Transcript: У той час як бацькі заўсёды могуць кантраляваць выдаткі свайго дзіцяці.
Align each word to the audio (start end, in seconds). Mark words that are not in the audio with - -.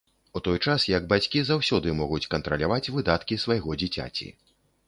У 0.37 0.41
той 0.45 0.59
час 0.69 0.85
як 0.91 1.05
бацькі 1.11 1.43
заўсёды 1.51 1.93
могуць 2.01 2.29
кантраляваць 2.37 2.91
выдаткі 2.97 3.41
свайго 3.45 3.81
дзіцяці. 3.83 4.27